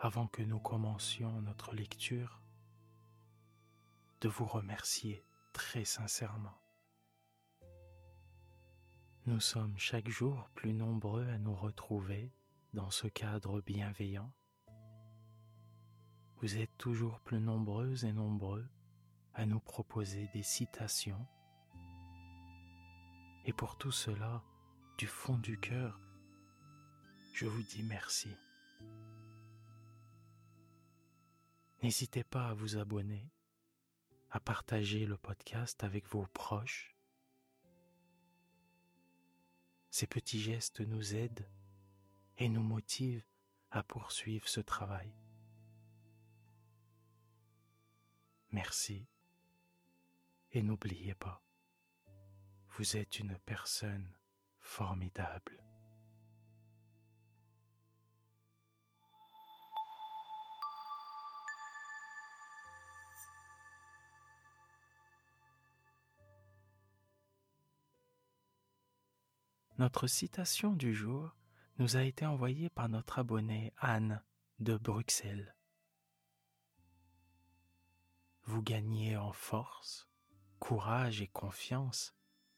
avant 0.00 0.28
que 0.28 0.42
nous 0.42 0.60
commencions 0.60 1.42
notre 1.42 1.74
lecture, 1.74 2.40
de 4.20 4.28
vous 4.28 4.44
remercier 4.44 5.24
très 5.52 5.84
sincèrement. 5.84 6.56
Nous 9.26 9.40
sommes 9.40 9.76
chaque 9.76 10.08
jour 10.08 10.50
plus 10.54 10.72
nombreux 10.72 11.26
à 11.28 11.38
nous 11.38 11.54
retrouver 11.54 12.32
dans 12.74 12.90
ce 12.90 13.08
cadre 13.08 13.60
bienveillant. 13.60 14.32
Vous 16.36 16.56
êtes 16.56 16.76
toujours 16.78 17.18
plus 17.20 17.40
nombreuses 17.40 18.04
et 18.04 18.12
nombreux 18.12 18.68
à 19.34 19.46
nous 19.46 19.60
proposer 19.60 20.28
des 20.32 20.44
citations. 20.44 21.26
Et 23.44 23.52
pour 23.52 23.76
tout 23.78 23.92
cela, 23.92 24.44
du 24.96 25.08
fond 25.08 25.38
du 25.38 25.58
cœur, 25.58 26.00
je 27.34 27.46
vous 27.46 27.62
dis 27.62 27.82
merci. 27.82 28.30
N'hésitez 31.82 32.24
pas 32.24 32.48
à 32.48 32.54
vous 32.54 32.76
abonner, 32.76 33.30
à 34.30 34.40
partager 34.40 35.06
le 35.06 35.16
podcast 35.16 35.84
avec 35.84 36.08
vos 36.08 36.26
proches. 36.26 36.96
Ces 39.90 40.08
petits 40.08 40.40
gestes 40.40 40.80
nous 40.80 41.14
aident 41.14 41.48
et 42.36 42.48
nous 42.48 42.62
motivent 42.62 43.24
à 43.70 43.82
poursuivre 43.82 44.48
ce 44.48 44.60
travail. 44.60 45.14
Merci 48.50 49.06
et 50.52 50.62
n'oubliez 50.62 51.14
pas, 51.14 51.42
vous 52.70 52.96
êtes 52.96 53.18
une 53.18 53.38
personne 53.38 54.16
formidable. 54.58 55.67
Notre 69.78 70.08
citation 70.08 70.72
du 70.72 70.92
jour 70.92 71.36
nous 71.78 71.96
a 71.96 72.02
été 72.02 72.26
envoyée 72.26 72.68
par 72.68 72.88
notre 72.88 73.20
abonnée 73.20 73.72
Anne 73.78 74.24
de 74.58 74.76
Bruxelles. 74.76 75.54
Vous 78.42 78.60
gagnez 78.60 79.16
en 79.16 79.32
force, 79.32 80.08
courage 80.58 81.22
et 81.22 81.28
confiance 81.28 82.12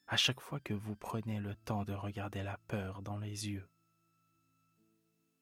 à 0.07 0.17
chaque 0.17 0.41
fois 0.41 0.61
que 0.61 0.73
vous 0.73 0.97
prenez 0.97 1.41
le 1.41 1.55
temps 1.57 1.85
de 1.85 1.93
regarder 1.93 2.43
la 2.43 2.57
peur 2.69 3.03
dans 3.03 3.19
les 3.19 3.49
yeux. 3.49 3.69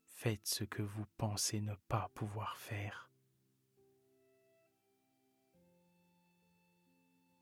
Faites 0.03 0.49
ce 0.49 0.65
que 0.65 0.83
vous 0.83 1.06
pensez 1.16 1.60
ne 1.60 1.77
pas 1.87 2.10
pouvoir 2.12 2.56
faire. 2.56 3.09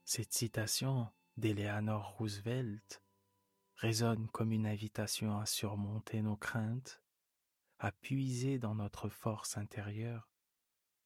Cette 0.04 0.34
citation 0.34 1.10
d'Eleanor 1.38 2.16
Roosevelt 2.18 3.02
résonne 3.76 4.28
comme 4.28 4.52
une 4.52 4.66
invitation 4.66 5.38
à 5.38 5.46
surmonter 5.46 6.22
nos 6.22 6.36
craintes, 6.36 7.02
à 7.78 7.92
puiser 7.92 8.58
dans 8.58 8.74
notre 8.74 9.08
force 9.08 9.56
intérieure 9.56 10.28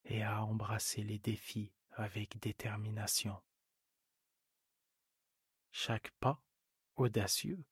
et 0.05 0.23
à 0.23 0.45
embrasser 0.45 1.03
les 1.03 1.19
défis 1.19 1.73
avec 1.93 2.39
détermination. 2.39 3.41
Chaque 5.73 6.11
pas 6.21 6.43
audacieux 6.97 7.65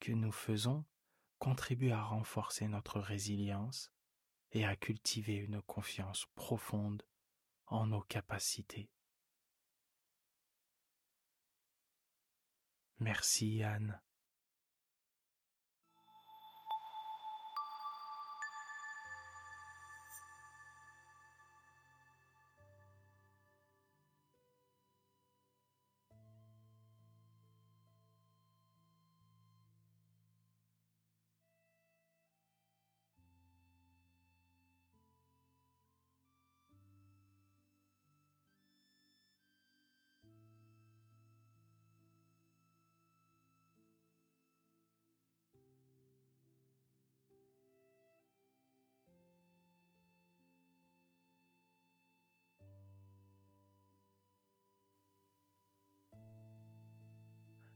que 0.00 0.12
nous 0.12 0.32
faisons 0.32 0.84
contribue 1.38 1.90
à 1.90 2.02
renforcer 2.02 2.68
notre 2.68 3.00
résilience 3.00 3.92
et 4.52 4.64
à 4.64 4.76
cultiver 4.76 5.36
une 5.36 5.60
confiance 5.62 6.26
profonde 6.34 7.02
en 7.66 7.86
nos 7.86 8.02
capacités. 8.02 8.88
Merci 13.00 13.62
Anne. 13.62 14.00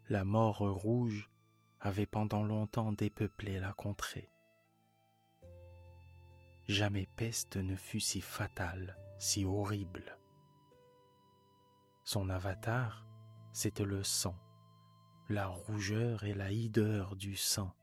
La 0.08 0.24
mort 0.24 0.58
rouge 0.60 1.30
avait 1.80 2.06
pendant 2.06 2.42
longtemps 2.42 2.92
dépeuplé 2.92 3.60
la 3.60 3.74
contrée. 3.74 4.32
Jamais 6.66 7.06
peste 7.16 7.56
ne 7.56 7.76
fut 7.76 8.00
si 8.00 8.22
fatale, 8.22 8.96
si 9.18 9.44
horrible. 9.44 10.18
Son 12.04 12.30
avatar, 12.30 13.06
c'était 13.52 13.84
le 13.84 14.02
sang, 14.02 14.38
la 15.28 15.46
rougeur 15.46 16.24
et 16.24 16.34
la 16.34 16.52
hideur 16.52 17.14
du 17.14 17.36
sang. 17.36 17.74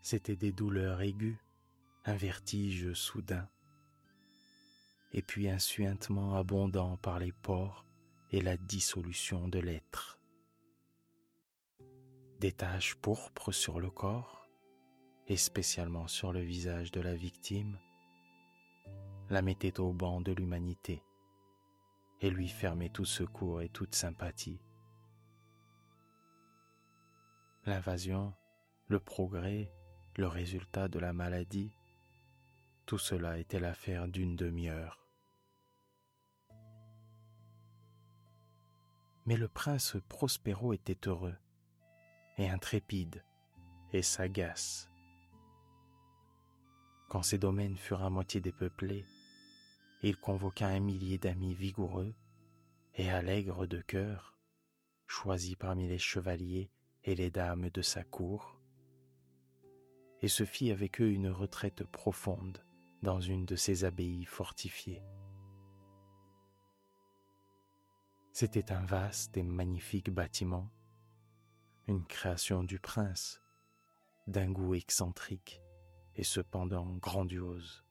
C'étaient 0.00 0.36
des 0.36 0.52
douleurs 0.52 1.02
aiguës, 1.02 1.38
un 2.06 2.16
vertige 2.16 2.94
soudain, 2.94 3.46
et 5.12 5.20
puis 5.20 5.50
un 5.50 5.58
suintement 5.58 6.34
abondant 6.34 6.96
par 6.96 7.18
les 7.18 7.32
pores 7.32 7.84
et 8.30 8.40
la 8.40 8.56
dissolution 8.56 9.48
de 9.48 9.58
l'être. 9.58 10.20
Des 12.40 12.52
taches 12.52 12.94
pourpres 12.96 13.52
sur 13.52 13.80
le 13.80 13.90
corps, 13.90 14.48
et 15.26 15.36
spécialement 15.36 16.08
sur 16.08 16.32
le 16.32 16.40
visage 16.40 16.90
de 16.90 17.00
la 17.00 17.14
victime, 17.14 17.78
la 19.28 19.42
mettaient 19.42 19.78
au 19.78 19.92
banc 19.92 20.20
de 20.20 20.32
l'humanité 20.32 21.02
et 22.20 22.30
lui 22.30 22.48
fermaient 22.48 22.88
tout 22.88 23.04
secours 23.04 23.62
et 23.62 23.68
toute 23.68 23.94
sympathie. 23.94 24.60
L'invasion, 27.66 28.34
le 28.86 28.98
progrès, 28.98 29.70
le 30.16 30.26
résultat 30.26 30.88
de 30.88 30.98
la 30.98 31.12
maladie, 31.12 31.70
tout 32.86 32.98
cela 32.98 33.38
était 33.38 33.60
l'affaire 33.60 34.08
d'une 34.08 34.34
demi-heure. 34.34 35.07
Mais 39.28 39.36
le 39.36 39.46
prince 39.46 39.98
Prospero 40.08 40.72
était 40.72 41.06
heureux, 41.06 41.36
et 42.38 42.48
intrépide, 42.48 43.22
et 43.92 44.00
sagace. 44.00 44.88
Quand 47.10 47.22
ces 47.22 47.36
domaines 47.36 47.76
furent 47.76 48.04
à 48.04 48.08
moitié 48.08 48.40
dépeuplés, 48.40 49.04
il 50.02 50.16
convoqua 50.16 50.68
un 50.68 50.80
millier 50.80 51.18
d'amis 51.18 51.52
vigoureux 51.52 52.14
et 52.94 53.10
allègres 53.10 53.66
de 53.66 53.82
cœur, 53.82 54.38
choisis 55.06 55.56
parmi 55.56 55.86
les 55.88 55.98
chevaliers 55.98 56.70
et 57.04 57.14
les 57.14 57.30
dames 57.30 57.68
de 57.68 57.82
sa 57.82 58.04
cour, 58.04 58.58
et 60.22 60.28
se 60.28 60.46
fit 60.46 60.70
avec 60.70 61.02
eux 61.02 61.10
une 61.10 61.28
retraite 61.28 61.84
profonde 61.84 62.64
dans 63.02 63.20
une 63.20 63.44
de 63.44 63.56
ses 63.56 63.84
abbayes 63.84 64.24
fortifiées. 64.24 65.02
C'était 68.40 68.70
un 68.70 68.84
vaste 68.84 69.36
et 69.36 69.42
magnifique 69.42 70.10
bâtiment, 70.10 70.70
une 71.88 72.06
création 72.06 72.62
du 72.62 72.78
prince, 72.78 73.42
d'un 74.28 74.48
goût 74.52 74.76
excentrique 74.76 75.60
et 76.14 76.22
cependant 76.22 76.86
grandiose. 76.98 77.84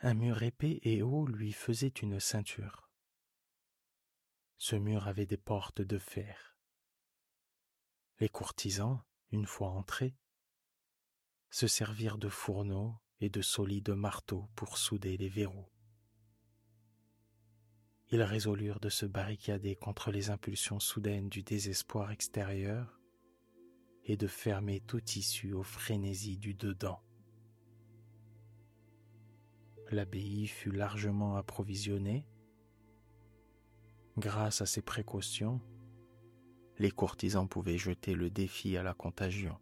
Un 0.00 0.14
mur 0.14 0.42
épais 0.42 0.80
et 0.84 1.02
haut 1.02 1.26
lui 1.26 1.52
faisait 1.52 1.88
une 1.88 2.18
ceinture. 2.18 2.88
Ce 4.56 4.74
mur 4.74 5.06
avait 5.06 5.26
des 5.26 5.36
portes 5.36 5.82
de 5.82 5.98
fer. 5.98 6.56
Les 8.20 8.30
courtisans, 8.30 9.02
une 9.32 9.44
fois 9.44 9.68
entrés, 9.68 10.16
se 11.50 11.66
servirent 11.66 12.16
de 12.16 12.30
fourneaux 12.30 12.98
et 13.20 13.28
de 13.28 13.42
solides 13.42 13.90
marteaux 13.90 14.48
pour 14.54 14.78
souder 14.78 15.16
les 15.16 15.28
verrous. 15.28 15.68
Ils 18.10 18.22
résolurent 18.22 18.80
de 18.80 18.88
se 18.88 19.04
barricader 19.04 19.76
contre 19.76 20.10
les 20.10 20.30
impulsions 20.30 20.80
soudaines 20.80 21.28
du 21.28 21.42
désespoir 21.42 22.10
extérieur 22.10 22.98
et 24.04 24.16
de 24.16 24.26
fermer 24.26 24.80
tout 24.80 25.02
issue 25.16 25.52
aux 25.52 25.62
frénésies 25.62 26.38
du 26.38 26.54
dedans. 26.54 27.02
L'abbaye 29.90 30.46
fut 30.46 30.70
largement 30.70 31.36
approvisionnée. 31.36 32.26
Grâce 34.16 34.62
à 34.62 34.66
ces 34.66 34.82
précautions, 34.82 35.60
les 36.78 36.90
courtisans 36.90 37.48
pouvaient 37.48 37.78
jeter 37.78 38.14
le 38.14 38.30
défi 38.30 38.76
à 38.76 38.82
la 38.82 38.94
contagion. 38.94 39.58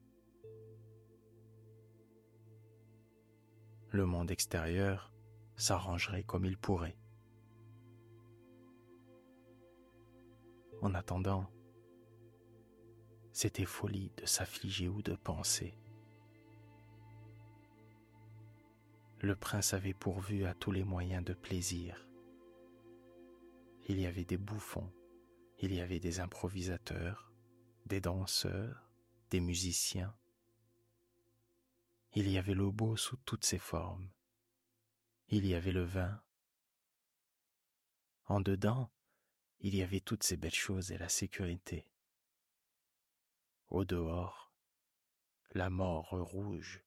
Le 3.97 4.05
monde 4.05 4.31
extérieur 4.31 5.11
s'arrangerait 5.57 6.23
comme 6.23 6.45
il 6.45 6.59
pourrait. 6.59 6.99
En 10.83 10.93
attendant, 10.93 11.51
c'était 13.33 13.65
folie 13.65 14.13
de 14.19 14.27
s'affliger 14.27 14.91
ou 14.91 15.01
de 15.01 15.15
penser. 15.15 15.79
Le 19.21 19.35
prince 19.35 19.73
avait 19.73 19.95
pourvu 19.95 20.45
à 20.45 20.53
tous 20.53 20.73
les 20.73 20.85
moyens 20.85 21.25
de 21.25 21.33
plaisir. 21.33 22.07
Il 23.89 23.99
y 23.99 24.05
avait 24.05 24.27
des 24.27 24.37
bouffons, 24.37 24.93
il 25.61 25.73
y 25.73 25.81
avait 25.81 26.01
des 26.01 26.21
improvisateurs, 26.21 27.33
des 27.87 28.03
danseurs, 28.03 28.91
des 29.31 29.41
musiciens. 29.41 30.15
Il 32.13 32.29
y 32.29 32.39
avait 32.39 32.55
le 32.55 32.71
beau 32.71 32.97
sous 32.97 33.17
toutes 33.19 33.45
ses 33.45 33.59
formes. 33.59 34.11
Il 35.29 35.47
y 35.47 35.55
avait 35.55 35.73
le 35.73 35.85
vin. 35.85 36.23
En 38.25 38.41
dedans, 38.41 38.91
il 39.61 39.75
y 39.75 39.83
avait 39.83 40.01
toutes 40.01 40.23
ces 40.23 40.37
belles 40.37 40.55
choses 40.55 40.93
et 40.93 40.99
la 40.99 41.09
sécurité. 41.09 41.91
Au 43.69 43.85
dehors, 43.85 44.53
la 45.53 45.71
mort 45.71 46.11
rouge. 46.11 46.83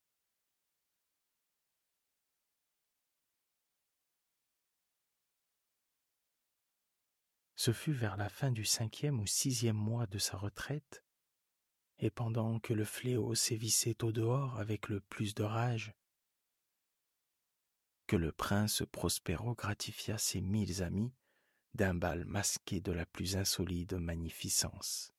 Ce 7.55 7.73
fut 7.73 7.91
vers 7.91 8.15
la 8.15 8.29
fin 8.29 8.51
du 8.51 8.63
cinquième 8.63 9.19
ou 9.19 9.25
sixième 9.25 9.75
mois 9.75 10.07
de 10.07 10.17
sa 10.17 10.37
retraite, 10.37 11.03
et 11.99 12.09
pendant 12.09 12.59
que 12.59 12.73
le 12.73 12.85
fléau 12.85 13.35
sévissait 13.35 14.03
au 14.03 14.11
dehors 14.11 14.57
avec 14.57 14.87
le 14.87 15.01
plus 15.01 15.35
de 15.35 15.43
rage, 15.43 15.93
que 18.07 18.15
le 18.15 18.31
prince 18.31 18.83
Prospero 18.91 19.53
gratifia 19.53 20.17
ses 20.17 20.41
mille 20.41 20.81
amis 20.81 21.13
d'un 21.75 21.93
bal 21.93 22.25
masqué 22.25 22.81
de 22.81 22.91
la 22.91 23.05
plus 23.05 23.35
insolide 23.35 23.93
magnificence. 23.95 25.13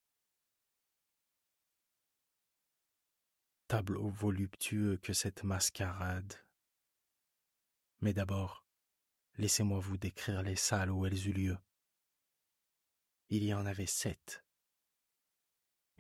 Tableau 3.69 4.09
voluptueux 4.09 4.97
que 4.97 5.13
cette 5.13 5.45
mascarade. 5.45 6.35
Mais 8.01 8.13
d'abord, 8.13 8.65
laissez-moi 9.37 9.79
vous 9.79 9.97
décrire 9.97 10.43
les 10.43 10.57
salles 10.57 10.91
où 10.91 11.07
elles 11.07 11.29
eurent 11.29 11.37
lieu. 11.37 11.59
Il 13.29 13.45
y 13.45 13.55
en 13.55 13.67
avait 13.67 13.87
sept. 13.87 14.43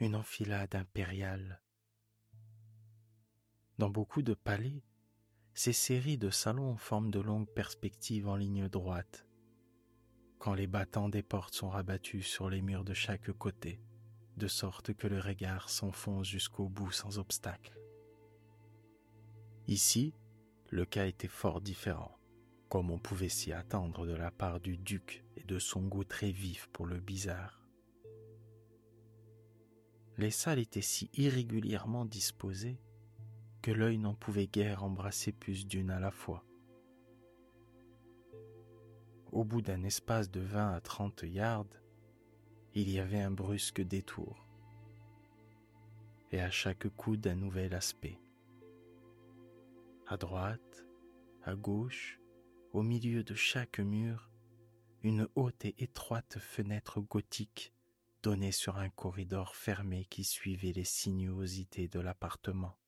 Une 0.00 0.16
enfilade 0.16 0.74
impériale. 0.74 1.60
Dans 3.78 3.90
beaucoup 3.90 4.22
de 4.22 4.34
palais, 4.34 4.82
ces 5.52 5.74
séries 5.74 6.18
de 6.18 6.30
salons 6.30 6.76
forment 6.78 7.10
de 7.10 7.20
longues 7.20 7.52
perspectives 7.52 8.26
en 8.26 8.36
ligne 8.36 8.68
droite, 8.68 9.26
quand 10.38 10.54
les 10.54 10.66
battants 10.66 11.10
des 11.10 11.22
portes 11.22 11.54
sont 11.54 11.68
rabattus 11.68 12.26
sur 12.26 12.48
les 12.48 12.62
murs 12.62 12.84
de 12.84 12.94
chaque 12.94 13.30
côté, 13.32 13.82
de 14.38 14.48
sorte 14.48 14.94
que 14.94 15.06
le 15.06 15.20
regard 15.20 15.68
s'enfonce 15.68 16.26
jusqu'au 16.26 16.68
bout 16.68 16.92
sans 16.92 17.18
obstacle. 17.18 17.78
Ici, 19.68 20.14
le 20.70 20.86
cas 20.86 21.06
était 21.06 21.28
fort 21.28 21.60
différent 21.60 22.16
comme 22.70 22.90
on 22.92 22.98
pouvait 23.00 23.28
s'y 23.28 23.52
attendre 23.52 24.06
de 24.06 24.14
la 24.14 24.30
part 24.30 24.60
du 24.60 24.78
duc 24.78 25.24
et 25.36 25.42
de 25.42 25.58
son 25.58 25.82
goût 25.82 26.04
très 26.04 26.30
vif 26.30 26.68
pour 26.72 26.86
le 26.86 27.00
bizarre. 27.00 27.59
Les 30.20 30.30
salles 30.30 30.58
étaient 30.58 30.82
si 30.82 31.08
irrégulièrement 31.14 32.04
disposées 32.04 32.78
que 33.62 33.70
l'œil 33.70 33.96
n'en 33.96 34.12
pouvait 34.12 34.48
guère 34.48 34.84
embrasser 34.84 35.32
plus 35.32 35.66
d'une 35.66 35.90
à 35.90 35.98
la 35.98 36.10
fois. 36.10 36.44
Au 39.32 39.44
bout 39.44 39.62
d'un 39.62 39.82
espace 39.82 40.30
de 40.30 40.40
vingt 40.40 40.74
à 40.74 40.80
trente 40.82 41.22
yards, 41.22 41.72
il 42.74 42.90
y 42.90 42.98
avait 42.98 43.22
un 43.22 43.30
brusque 43.30 43.80
détour, 43.80 44.46
et 46.32 46.42
à 46.42 46.50
chaque 46.50 46.90
coup 46.90 47.16
d'un 47.16 47.36
nouvel 47.36 47.72
aspect. 47.72 48.20
À 50.06 50.18
droite, 50.18 50.84
à 51.44 51.54
gauche, 51.54 52.20
au 52.74 52.82
milieu 52.82 53.24
de 53.24 53.34
chaque 53.34 53.80
mur, 53.80 54.28
une 55.02 55.26
haute 55.34 55.64
et 55.64 55.74
étroite 55.78 56.36
fenêtre 56.38 57.00
gothique 57.00 57.72
donnait 58.22 58.52
sur 58.52 58.76
un 58.76 58.90
corridor 58.90 59.56
fermé 59.56 60.04
qui 60.06 60.24
suivait 60.24 60.72
les 60.72 60.84
sinuosités 60.84 61.88
de 61.88 62.00
l'appartement. 62.00 62.78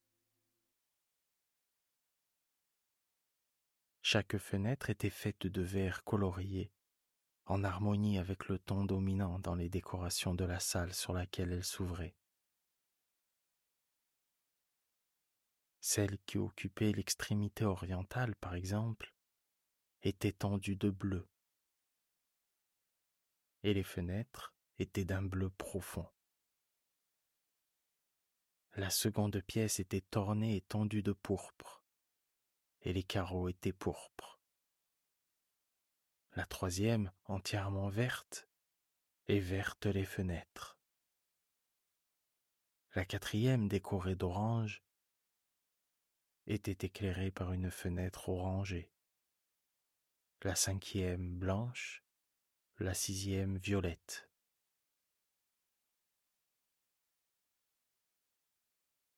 Chaque 4.02 4.36
fenêtre 4.36 4.90
était 4.90 5.10
faite 5.10 5.46
de 5.46 5.62
verre 5.62 6.04
colorié, 6.04 6.72
en 7.46 7.64
harmonie 7.64 8.18
avec 8.18 8.48
le 8.48 8.58
ton 8.58 8.84
dominant 8.84 9.38
dans 9.38 9.54
les 9.54 9.68
décorations 9.68 10.34
de 10.34 10.44
la 10.44 10.60
salle 10.60 10.92
sur 10.92 11.12
laquelle 11.12 11.52
elle 11.52 11.64
s'ouvrait. 11.64 12.16
Celle 15.80 16.18
qui 16.26 16.38
occupait 16.38 16.92
l'extrémité 16.92 17.64
orientale, 17.64 18.36
par 18.36 18.54
exemple, 18.54 19.14
était 20.02 20.32
tendue 20.32 20.76
de 20.76 20.90
bleu, 20.90 21.28
et 23.62 23.74
les 23.74 23.82
fenêtres 23.82 24.51
étaient 24.82 25.04
d'un 25.04 25.22
bleu 25.22 25.50
profond. 25.50 26.06
La 28.74 28.90
seconde 28.90 29.40
pièce 29.40 29.80
était 29.80 30.16
ornée 30.16 30.56
et 30.56 30.60
tendue 30.60 31.02
de 31.02 31.12
pourpre, 31.12 31.84
et 32.82 32.92
les 32.92 33.02
carreaux 33.02 33.48
étaient 33.48 33.72
pourpres. 33.72 34.40
La 36.34 36.46
troisième, 36.46 37.12
entièrement 37.24 37.88
verte, 37.88 38.48
et 39.28 39.38
verte 39.38 39.86
les 39.86 40.04
fenêtres. 40.04 40.78
La 42.94 43.04
quatrième, 43.04 43.68
décorée 43.68 44.16
d'orange, 44.16 44.82
était 46.46 46.86
éclairée 46.86 47.30
par 47.30 47.52
une 47.52 47.70
fenêtre 47.70 48.28
orangée 48.28 48.92
la 50.44 50.56
cinquième 50.56 51.38
blanche, 51.38 52.02
la 52.78 52.94
sixième 52.94 53.58
violette. 53.58 54.28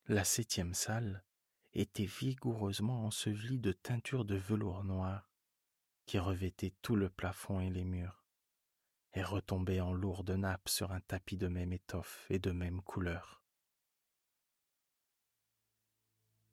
La 0.08 0.22
septième 0.22 0.74
salle 0.74 1.24
était 1.72 2.04
vigoureusement 2.04 3.06
ensevelie 3.06 3.58
de 3.58 3.72
teintures 3.72 4.26
de 4.26 4.36
velours 4.36 4.84
noir 4.84 5.30
qui 6.04 6.18
revêtaient 6.18 6.74
tout 6.82 6.94
le 6.94 7.08
plafond 7.08 7.60
et 7.60 7.70
les 7.70 7.84
murs, 7.84 8.22
et 9.14 9.22
retombaient 9.22 9.80
en 9.80 9.94
lourdes 9.94 10.32
nappes 10.32 10.68
sur 10.68 10.92
un 10.92 11.00
tapis 11.00 11.38
de 11.38 11.48
même 11.48 11.72
étoffe 11.72 12.26
et 12.28 12.38
de 12.38 12.50
même 12.50 12.82
couleur. 12.82 13.42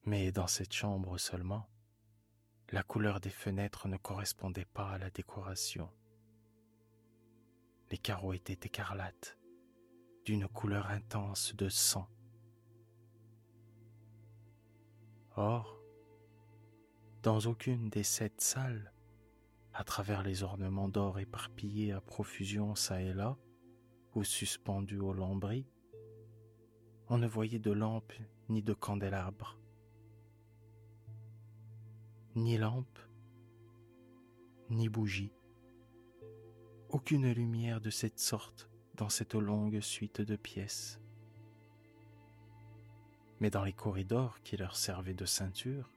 Mais 0.04 0.32
dans 0.32 0.46
cette 0.46 0.72
chambre 0.72 1.18
seulement, 1.18 1.68
la 2.70 2.82
couleur 2.82 3.20
des 3.20 3.28
fenêtres 3.28 3.86
ne 3.86 3.98
correspondait 3.98 4.64
pas 4.64 4.92
à 4.92 4.98
la 4.98 5.10
décoration. 5.10 5.92
Les 7.90 7.98
carreaux 7.98 8.32
étaient 8.32 8.66
écarlates, 8.66 9.38
d'une 10.24 10.48
couleur 10.48 10.86
intense 10.86 11.54
de 11.54 11.68
sang. 11.68 12.08
Or, 15.36 15.78
dans 17.22 17.40
aucune 17.40 17.88
des 17.88 18.02
sept 18.02 18.40
salles, 18.40 18.92
à 19.72 19.82
travers 19.82 20.22
les 20.22 20.42
ornements 20.42 20.88
d'or 20.88 21.18
éparpillés 21.18 21.92
à 21.92 22.00
profusion 22.02 22.74
çà 22.74 23.00
et 23.00 23.14
là, 23.14 23.38
ou 24.14 24.24
suspendus 24.24 25.00
au 25.00 25.14
lambris, 25.14 25.66
on 27.08 27.16
ne 27.16 27.26
voyait 27.26 27.58
de 27.58 27.70
lampe 27.70 28.12
ni 28.50 28.62
de 28.62 28.74
candélabre. 28.74 29.58
Ni 32.34 32.58
lampe, 32.58 32.98
ni 34.68 34.88
bougie. 34.88 35.32
Aucune 36.90 37.32
lumière 37.32 37.80
de 37.80 37.90
cette 37.90 38.18
sorte 38.18 38.68
dans 38.96 39.08
cette 39.08 39.34
longue 39.34 39.80
suite 39.80 40.20
de 40.20 40.36
pièces. 40.36 41.01
Mais 43.42 43.50
dans 43.50 43.64
les 43.64 43.72
corridors 43.72 44.40
qui 44.42 44.56
leur 44.56 44.76
servaient 44.76 45.14
de 45.14 45.24
ceinture, 45.24 45.90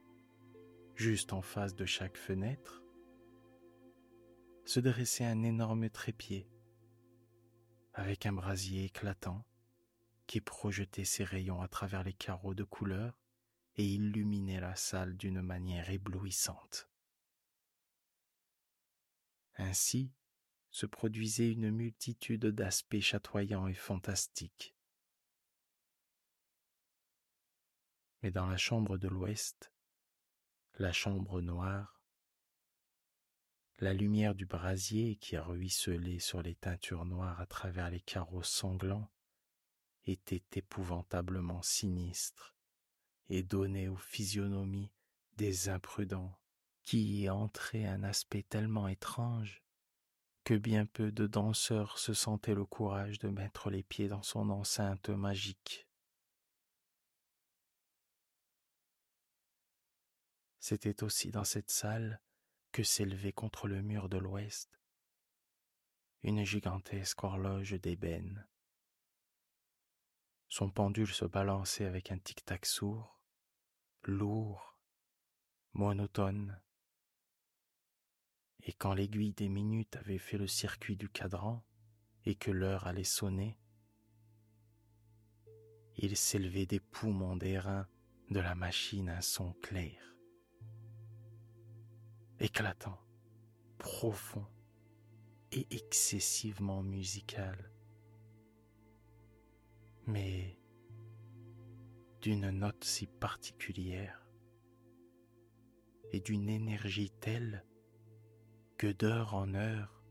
juste 0.96 1.32
en 1.32 1.42
face 1.42 1.76
de 1.76 1.86
chaque 1.86 2.16
fenêtre, 2.16 2.82
se 4.64 4.80
dressait 4.80 5.26
un 5.26 5.44
énorme 5.44 5.88
trépied 5.88 6.48
avec 7.94 8.26
un 8.26 8.32
brasier 8.32 8.86
éclatant 8.86 9.46
qui 10.26 10.40
projetait 10.40 11.04
ses 11.04 11.22
rayons 11.22 11.62
à 11.62 11.68
travers 11.68 12.02
les 12.02 12.14
carreaux 12.14 12.56
de 12.56 12.64
couleur 12.64 13.16
et 13.76 13.86
illuminait 13.86 14.60
la 14.60 14.74
salle 14.74 15.16
d'une 15.16 15.40
manière 15.40 15.88
éblouissante. 15.88 16.90
Ainsi 19.54 20.10
se 20.72 20.86
produisait 20.86 21.52
une 21.52 21.70
multitude 21.70 22.46
d'aspects 22.46 22.98
chatoyants 22.98 23.68
et 23.68 23.74
fantastiques. 23.74 24.75
Mais 28.26 28.32
dans 28.32 28.48
la 28.48 28.56
chambre 28.56 28.98
de 28.98 29.06
l'ouest, 29.06 29.72
la 30.80 30.90
chambre 30.90 31.40
noire, 31.40 32.02
la 33.78 33.94
lumière 33.94 34.34
du 34.34 34.46
brasier 34.46 35.14
qui 35.14 35.38
ruisselait 35.38 36.18
sur 36.18 36.42
les 36.42 36.56
teintures 36.56 37.04
noires 37.04 37.40
à 37.40 37.46
travers 37.46 37.88
les 37.88 38.00
carreaux 38.00 38.42
sanglants 38.42 39.08
était 40.06 40.42
épouvantablement 40.56 41.62
sinistre 41.62 42.56
et 43.28 43.44
donnait 43.44 43.86
aux 43.86 43.96
physionomies 43.96 44.90
des 45.36 45.68
imprudents 45.68 46.36
qui 46.82 47.20
y 47.20 47.30
entraient 47.30 47.86
un 47.86 48.02
aspect 48.02 48.42
tellement 48.42 48.88
étrange 48.88 49.62
que 50.42 50.54
bien 50.54 50.84
peu 50.84 51.12
de 51.12 51.28
danseurs 51.28 52.00
se 52.00 52.12
sentaient 52.12 52.56
le 52.56 52.64
courage 52.64 53.20
de 53.20 53.28
mettre 53.28 53.70
les 53.70 53.84
pieds 53.84 54.08
dans 54.08 54.24
son 54.24 54.50
enceinte 54.50 55.10
magique. 55.10 55.85
C'était 60.68 61.04
aussi 61.04 61.30
dans 61.30 61.44
cette 61.44 61.70
salle 61.70 62.20
que 62.72 62.82
s'élevait 62.82 63.30
contre 63.30 63.68
le 63.68 63.82
mur 63.82 64.08
de 64.08 64.18
l'ouest 64.18 64.80
une 66.24 66.42
gigantesque 66.42 67.22
horloge 67.22 67.80
d'ébène. 67.80 68.48
Son 70.48 70.68
pendule 70.68 71.12
se 71.12 71.24
balançait 71.24 71.84
avec 71.84 72.10
un 72.10 72.18
tic-tac 72.18 72.66
sourd, 72.66 73.20
lourd, 74.02 74.76
monotone. 75.72 76.60
Et 78.64 78.72
quand 78.72 78.92
l'aiguille 78.92 79.34
des 79.34 79.48
minutes 79.48 79.94
avait 79.94 80.18
fait 80.18 80.36
le 80.36 80.48
circuit 80.48 80.96
du 80.96 81.08
cadran 81.08 81.64
et 82.24 82.34
que 82.34 82.50
l'heure 82.50 82.88
allait 82.88 83.04
sonner, 83.04 83.56
il 85.94 86.16
s'élevait 86.16 86.66
des 86.66 86.80
poumons 86.80 87.36
d'airain 87.36 87.86
de 88.30 88.40
la 88.40 88.56
machine 88.56 89.10
un 89.10 89.20
son 89.20 89.52
clair 89.62 90.15
éclatant, 92.40 92.98
profond 93.78 94.46
et 95.52 95.66
excessivement 95.70 96.82
musical, 96.82 97.70
mais 100.06 100.58
d'une 102.20 102.50
note 102.50 102.84
si 102.84 103.06
particulière 103.06 104.26
et 106.12 106.20
d'une 106.20 106.48
énergie 106.48 107.10
telle 107.10 107.64
que 108.76 108.92
d'heure 108.92 109.34
en 109.34 109.54
heure, 109.54 110.02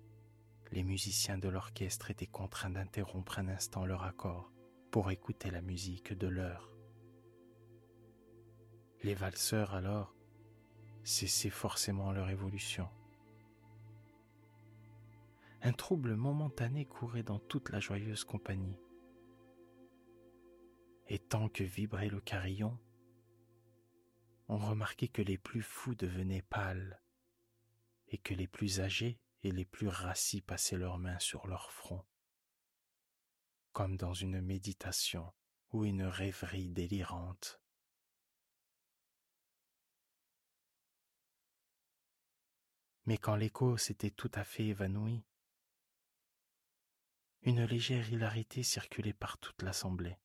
les 0.72 0.84
musiciens 0.84 1.38
de 1.38 1.48
l'orchestre 1.48 2.10
étaient 2.10 2.26
contraints 2.26 2.72
d'interrompre 2.72 3.40
un 3.40 3.48
instant 3.48 3.86
leur 3.86 4.04
accord 4.04 4.52
pour 4.92 5.12
écouter 5.12 5.52
la 5.52 5.62
musique 5.62 6.14
de 6.14 6.28
l'heure. 6.28 6.72
Les 9.04 9.14
valseurs 9.14 9.76
alors 9.76 10.15
cesser 11.06 11.52
forcément 11.52 12.12
leur 12.12 12.30
évolution. 12.30 12.90
Un 15.62 15.72
trouble 15.72 16.16
momentané 16.16 16.86
courait 16.86 17.24
dans 17.24 17.40
toute 17.40 17.70
la 17.70 17.80
joyeuse 17.80 18.24
compagnie. 18.24 18.80
Et 21.08 21.20
tant 21.20 21.48
que 21.48 21.64
vibrait 21.64 22.10
le 22.10 22.20
carillon, 22.20 22.78
on 24.48 24.58
remarquait 24.58 25.08
que 25.08 25.22
les 25.22 25.38
plus 25.38 25.62
fous 25.62 25.96
devenaient 25.96 26.42
pâles 26.42 27.00
et 28.08 28.18
que 28.18 28.34
les 28.34 28.48
plus 28.48 28.80
âgés 28.80 29.20
et 29.44 29.52
les 29.52 29.66
plus 29.66 29.88
rassis 29.88 30.42
passaient 30.42 30.78
leurs 30.78 30.98
mains 30.98 31.20
sur 31.20 31.48
leur 31.48 31.72
front, 31.72 32.04
comme 33.74 33.96
dans 33.96 34.14
une 34.14 34.42
méditation 34.42 35.32
ou 35.72 35.86
une 35.86 36.04
rêverie 36.04 36.70
délirante. 36.70 37.62
Mais 43.06 43.18
quand 43.18 43.36
l'écho 43.36 43.78
s'était 43.78 44.12
tout 44.12 44.32
à 44.34 44.44
fait 44.44 44.66
évanoui, 44.66 45.24
une 47.44 47.64
légère 47.64 48.12
hilarité 48.12 48.64
circulait 48.64 49.14
par 49.14 49.38
toute 49.38 49.62
l'assemblée. 49.62 50.18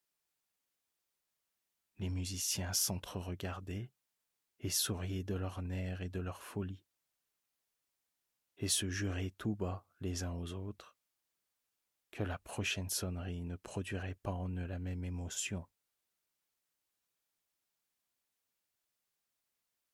Les 1.99 2.09
musiciens 2.09 2.73
s'entre-regardaient 2.73 3.93
et 4.61 4.71
souriaient 4.71 5.25
de 5.25 5.35
leur 5.35 5.61
nerfs 5.61 6.01
et 6.01 6.09
de 6.09 6.21
leur 6.21 6.43
folie, 6.43 6.83
et 8.57 8.69
se 8.69 8.89
juraient 8.89 9.35
tout 9.37 9.55
bas 9.55 9.87
les 10.01 10.23
uns 10.23 10.33
aux 10.33 10.53
autres 10.53 10.97
que 12.11 12.25
la 12.25 12.39
prochaine 12.39 12.89
sonnerie 12.89 13.43
ne 13.43 13.57
produirait 13.57 14.17
pas 14.17 14.33
en 14.33 14.49
eux 14.57 14.67
la 14.67 14.79
même 14.79 15.05
émotion 15.05 15.67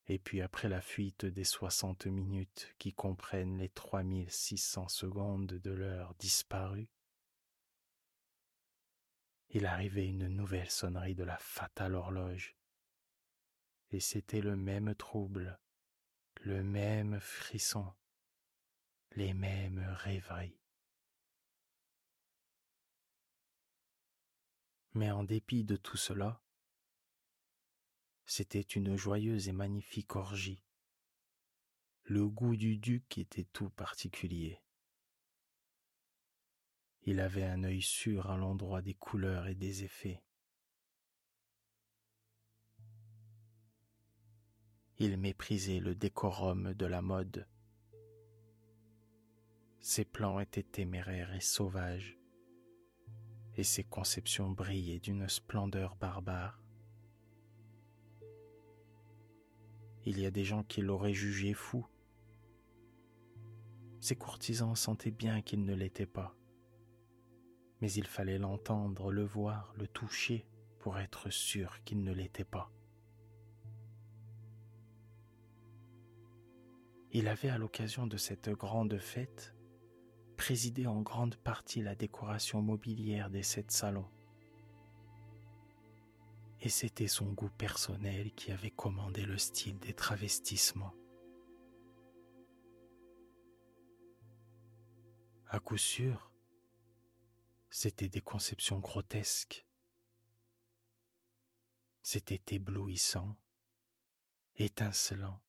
Et 0.09 0.19
puis 0.19 0.41
après 0.41 0.69
la 0.69 0.81
fuite 0.81 1.27
des 1.27 1.45
soixante 1.45 2.07
minutes 2.07 2.73
qui 2.79 2.93
comprennent 2.93 3.59
les 3.59 3.69
trois 3.69 4.05
mille 4.05 4.31
six 4.31 4.59
cents 4.59 4.89
secondes 4.89 5.47
de 5.47 5.71
l'heure 5.73 6.15
disparue, 6.15 6.89
il 9.51 9.67
arrivait 9.67 10.07
une 10.07 10.29
nouvelle 10.29 10.71
sonnerie 10.71 11.15
de 11.15 11.25
la 11.25 11.39
fatale 11.39 11.95
horloge. 11.95 12.57
Et 13.91 14.01
c'était 14.01 14.41
le 14.41 14.57
même 14.57 14.95
trouble, 14.95 15.59
le 16.41 16.63
même 16.63 17.19
frisson, 17.21 17.93
les 19.13 19.35
mêmes 19.35 19.85
rêveries. 19.89 20.61
Mais 24.95 25.11
en 25.11 25.25
dépit 25.25 25.65
de 25.65 25.77
tout 25.77 25.97
cela, 25.97 26.41
c'était 28.27 28.61
une 28.61 28.97
joyeuse 28.97 29.49
et 29.49 29.53
magnifique 29.53 30.17
orgie. 30.17 30.61
Le 32.03 32.29
goût 32.29 32.57
du 32.57 32.77
duc 32.77 33.19
était 33.19 33.47
tout 33.53 33.71
particulier. 33.71 34.61
Il 37.05 37.21
avait 37.21 37.45
un 37.45 37.63
œil 37.63 37.83
sûr 37.83 38.29
à 38.29 38.37
l'endroit 38.37 38.83
des 38.83 38.95
couleurs 38.95 39.47
et 39.47 39.55
des 39.55 39.85
effets. 39.85 40.23
Il 44.99 45.17
méprisait 45.19 45.79
le 45.79 45.95
décorum 45.95 46.75
de 46.75 46.87
la 46.87 47.03
mode. 47.03 47.47
Ses 49.79 50.05
plans 50.05 50.41
étaient 50.41 50.65
téméraires 50.65 51.33
et 51.33 51.41
sauvages, 51.41 52.19
et 53.55 53.63
ses 53.63 53.85
conceptions 53.85 54.51
brillaient 54.51 54.99
d'une 54.99 55.29
splendeur 55.29 55.95
barbare. 55.95 56.66
Il 60.07 60.21
y 60.21 60.25
a 60.25 60.31
des 60.31 60.45
gens 60.45 60.63
qui 60.63 60.83
l'auraient 60.83 61.13
jugé 61.13 61.53
fou. 61.53 61.85
Ses 64.01 64.15
courtisans 64.15 64.77
sentaient 64.77 65.11
bien 65.11 65.43
qu'il 65.43 65.65
ne 65.65 65.75
l'était 65.75 66.07
pas. 66.07 66.37
Mais 67.81 67.93
il 67.93 68.07
fallait 68.07 68.39
l'entendre, 68.39 69.11
le 69.11 69.25
voir, 69.25 69.75
le 69.77 69.89
toucher 69.89 70.47
pour 70.79 70.99
être 70.99 71.29
sûr 71.31 71.83
qu'il 71.85 72.05
ne 72.05 72.13
l'était 72.13 72.45
pas. 72.45 72.71
Il 77.11 77.27
avait 77.27 77.49
à 77.49 77.59
l'occasion 77.59 78.07
de 78.07 78.17
cette 78.17 78.49
grande 78.51 78.99
fête 78.99 79.57
présidé 80.37 80.87
en 80.87 81.01
grande 81.01 81.35
partie 81.35 81.83
la 81.83 81.97
décoration 81.97 82.63
mobilière 82.63 83.31
des 83.31 83.43
sept 83.43 83.73
salons. 83.73 84.07
Et 86.61 86.69
c'était 86.69 87.09
son 87.09 87.33
goût 87.33 87.51
personnel 87.51 88.33
qui 88.35 88.51
avait 88.51 88.71
commandé 88.71 89.25
le 89.25 89.39
style 89.39 89.79
des 89.79 89.95
travestissements. 89.95 90.95
À 95.49 95.61
coup 95.61 95.77
sûr, 95.77 96.33
c'était 97.71 98.09
des 98.09 98.21
conceptions 98.21 98.81
grotesques. 98.81 99.67
C'était 102.03 102.43
éblouissant, 102.55 103.37
étincelant. 104.57 105.41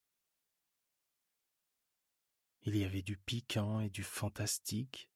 Il 2.62 2.76
y 2.76 2.84
avait 2.84 3.02
du 3.02 3.16
piquant 3.16 3.80
et 3.80 3.88
du 3.88 4.04
fantastique, 4.04 5.10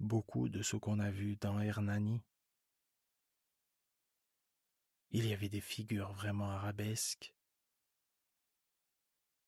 beaucoup 0.00 0.48
de 0.48 0.62
ce 0.62 0.76
qu'on 0.76 0.98
a 0.98 1.10
vu 1.10 1.36
dans 1.36 1.60
Hernani. 1.60 2.22
Il 5.10 5.26
y 5.26 5.32
avait 5.32 5.48
des 5.48 5.62
figures 5.62 6.12
vraiment 6.12 6.50
arabesques, 6.50 7.34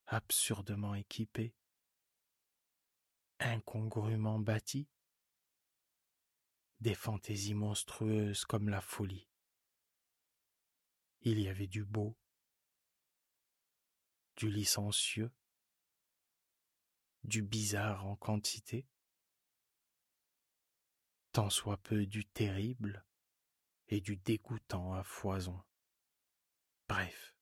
absurdement 0.06 0.94
équipées, 0.94 1.54
incongrument 3.38 4.38
bâties, 4.38 4.88
des 6.80 6.94
fantaisies 6.94 7.54
monstrueuses 7.54 8.46
comme 8.46 8.70
la 8.70 8.80
folie. 8.80 9.28
Il 11.20 11.38
y 11.38 11.48
avait 11.48 11.66
du 11.66 11.84
beau, 11.84 12.16
du 14.36 14.50
licencieux, 14.50 15.30
du 17.24 17.42
bizarre 17.42 18.06
en 18.06 18.16
quantité, 18.16 18.88
tant 21.32 21.50
soit 21.50 21.76
peu 21.76 22.06
du 22.06 22.24
terrible 22.24 23.04
et 23.90 24.00
du 24.00 24.16
dégoûtant 24.16 24.94
à 24.94 25.02
foison. 25.02 25.61
Bref, 26.88 27.35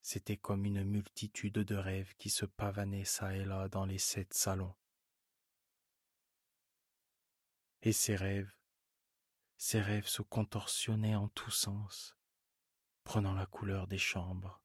c'était 0.00 0.38
comme 0.38 0.64
une 0.64 0.84
multitude 0.84 1.58
de 1.58 1.76
rêves 1.76 2.14
qui 2.16 2.30
se 2.30 2.46
pavanaient 2.46 3.04
çà 3.04 3.36
et 3.36 3.44
là 3.44 3.68
dans 3.68 3.84
les 3.84 3.98
sept 3.98 4.32
salons. 4.32 4.74
Et 7.82 7.92
ces 7.92 8.16
rêves, 8.16 8.52
ces 9.58 9.80
rêves 9.80 10.06
se 10.06 10.22
contorsionnaient 10.22 11.14
en 11.14 11.28
tous 11.28 11.50
sens, 11.50 12.16
prenant 13.04 13.34
la 13.34 13.46
couleur 13.46 13.86
des 13.86 13.98
chambres, 13.98 14.62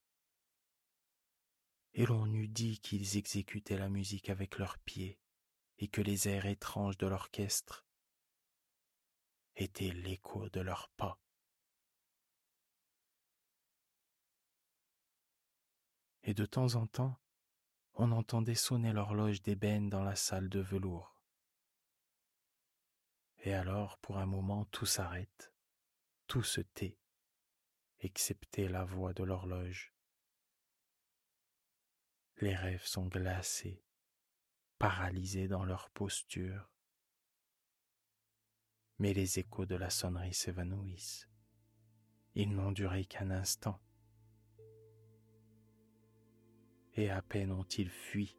et 1.94 2.06
l'on 2.06 2.26
eût 2.34 2.48
dit 2.48 2.80
qu'ils 2.80 3.18
exécutaient 3.18 3.78
la 3.78 3.90
musique 3.90 4.30
avec 4.30 4.58
leurs 4.58 4.78
pieds, 4.80 5.20
et 5.80 5.90
que 5.90 6.02
les 6.02 6.30
airs 6.30 6.46
étranges 6.46 6.98
de 6.98 7.08
l'orchestre 7.08 7.86
étaient 9.62 9.92
l'écho 9.92 10.50
de 10.50 10.62
leurs 10.62 10.90
pas. 10.90 11.20
Et 16.24 16.34
de 16.34 16.46
temps 16.46 16.76
en 16.76 16.88
temps, 16.88 17.20
on 17.94 18.12
entendait 18.12 18.56
sonner 18.56 18.94
l'horloge 18.94 19.42
d'ébène 19.42 19.90
dans 19.90 20.04
la 20.04 20.16
salle 20.16 20.50
de 20.50 20.60
velours. 20.60 21.22
Et 23.40 23.54
alors, 23.54 23.98
pour 24.00 24.18
un 24.18 24.26
moment, 24.26 24.66
tout 24.66 24.86
s'arrête, 24.86 25.54
tout 26.28 26.44
se 26.44 26.62
tait, 26.62 26.98
excepté 28.00 28.68
la 28.68 28.84
voix 28.84 29.14
de 29.14 29.24
l'horloge 29.24 29.94
les 32.42 32.56
rêves 32.56 32.86
sont 32.86 33.08
glacés, 33.08 33.84
paralysés 34.78 35.48
dans 35.48 35.66
leur 35.66 35.90
posture. 35.90 36.70
Mais 39.00 39.14
les 39.14 39.40
échos 39.40 39.66
de 39.66 39.76
la 39.76 39.90
sonnerie 39.90 40.34
s'évanouissent. 40.34 41.28
Ils 42.36 42.54
n'ont 42.54 42.72
duré 42.72 43.06
qu'un 43.06 43.32
instant. 43.32 43.80
Et 46.96 47.10
à 47.10 47.22
peine 47.22 47.52
ont-ils 47.52 47.90
fui 47.90 48.38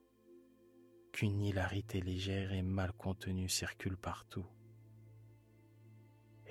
qu'une 1.12 1.40
hilarité 1.40 2.00
légère 2.00 2.52
et 2.52 2.62
mal 2.62 2.92
contenue 2.92 3.48
circule 3.48 3.96
partout. 3.96 4.46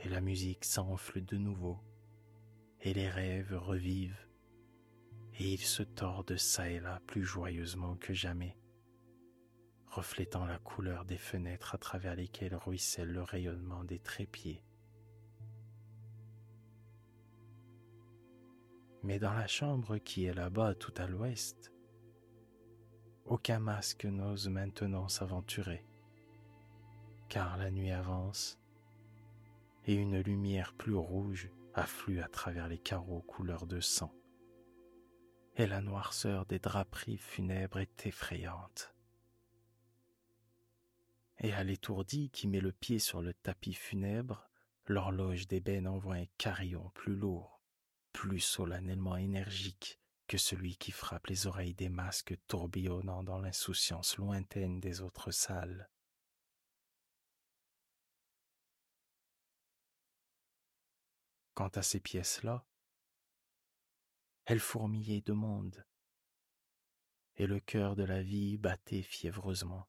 Et 0.03 0.09
la 0.09 0.21
musique 0.21 0.65
s'enfle 0.65 1.23
de 1.23 1.37
nouveau, 1.37 1.79
et 2.81 2.93
les 2.93 3.09
rêves 3.09 3.55
revivent 3.55 4.29
et 5.39 5.53
il 5.53 5.59
se 5.59 5.83
tordent 5.83 6.37
çà 6.37 6.69
et 6.69 6.79
là 6.79 7.01
plus 7.07 7.23
joyeusement 7.23 7.95
que 7.95 8.13
jamais, 8.13 8.57
reflétant 9.89 10.45
la 10.45 10.59
couleur 10.59 11.05
des 11.05 11.17
fenêtres 11.17 11.75
à 11.75 11.77
travers 11.77 12.15
lesquelles 12.15 12.55
ruisselle 12.55 13.11
le 13.11 13.23
rayonnement 13.23 13.83
des 13.83 13.99
trépieds. 13.99 14.63
Mais 19.03 19.19
dans 19.19 19.33
la 19.33 19.47
chambre 19.47 19.97
qui 19.97 20.25
est 20.25 20.33
là-bas 20.33 20.75
tout 20.75 20.93
à 20.97 21.07
l'ouest, 21.07 21.71
aucun 23.25 23.59
masque 23.59 24.05
n'ose 24.05 24.49
maintenant 24.49 25.07
s'aventurer, 25.07 25.85
car 27.29 27.57
la 27.57 27.71
nuit 27.71 27.91
avance 27.91 28.59
et 29.85 29.93
une 29.93 30.19
lumière 30.19 30.73
plus 30.73 30.95
rouge 30.95 31.49
afflue 31.73 32.21
à 32.21 32.27
travers 32.27 32.67
les 32.67 32.79
carreaux 32.79 33.21
couleur 33.21 33.65
de 33.65 33.79
sang 33.79 34.13
et 35.59 35.67
la 35.67 35.81
noirceur 35.81 36.45
des 36.45 36.59
draperies 36.59 37.17
funèbres 37.17 37.79
est 37.79 38.05
effrayante. 38.05 38.95
Et 41.41 41.53
à 41.53 41.63
l'étourdi 41.63 42.29
qui 42.31 42.47
met 42.47 42.59
le 42.59 42.73
pied 42.73 42.99
sur 42.99 43.21
le 43.21 43.33
tapis 43.33 43.73
funèbre, 43.73 44.49
l'horloge 44.85 45.47
d'ébène 45.47 45.87
envoie 45.87 46.15
un 46.15 46.25
carillon 46.37 46.89
plus 46.91 47.15
lourd, 47.15 47.61
plus 48.11 48.41
solennellement 48.41 49.15
énergique 49.15 49.99
que 50.27 50.37
celui 50.37 50.75
qui 50.77 50.91
frappe 50.91 51.27
les 51.27 51.47
oreilles 51.47 51.73
des 51.73 51.89
masques 51.89 52.37
tourbillonnant 52.47 53.23
dans 53.23 53.39
l'insouciance 53.39 54.17
lointaine 54.17 54.79
des 54.79 55.01
autres 55.01 55.31
salles. 55.31 55.89
Quant 61.53 61.69
à 61.69 61.81
ces 61.81 61.99
pièces-là, 61.99 62.65
elle 64.45 64.59
fourmillait 64.59 65.21
de 65.21 65.33
monde, 65.33 65.85
et 67.35 67.47
le 67.47 67.59
cœur 67.59 67.95
de 67.95 68.03
la 68.03 68.21
vie 68.21 68.57
battait 68.57 69.01
fiévreusement. 69.01 69.87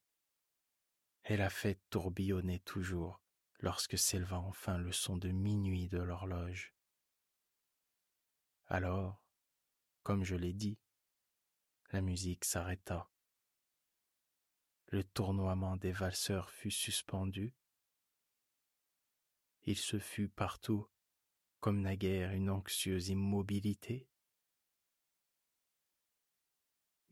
Et 1.31 1.37
la 1.37 1.49
fête 1.49 1.81
tourbillonnait 1.91 2.59
toujours 2.59 3.23
lorsque 3.61 3.97
s'éleva 3.97 4.41
enfin 4.41 4.79
le 4.79 4.91
son 4.91 5.17
de 5.17 5.29
minuit 5.29 5.87
de 5.87 5.99
l'horloge. 5.99 6.75
Alors, 8.67 9.23
comme 10.03 10.25
je 10.25 10.35
l'ai 10.35 10.53
dit, 10.53 10.81
la 11.93 12.01
musique 12.01 12.45
s'arrêta. 12.45 13.09
Le 14.89 15.05
tournoiement 15.05 15.77
des 15.77 15.93
valseurs 15.93 16.51
fut 16.51 16.73
suspendu. 16.73 17.55
Il 19.63 19.77
se 19.77 20.01
fut 20.01 20.29
partout, 20.29 20.89
comme 21.61 21.81
naguère, 21.81 22.33
une 22.33 22.51
anxieuse 22.51 23.09
immobilité. 23.09 24.09